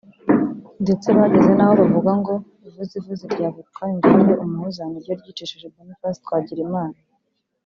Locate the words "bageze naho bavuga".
1.17-2.11